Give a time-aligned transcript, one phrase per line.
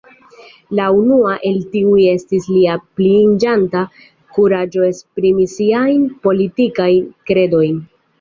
[0.77, 3.83] La unua el tiuj estis lia pliiĝanta
[4.37, 6.99] kuraĝo esprimi siajn politikajn
[7.33, 7.79] kredojn.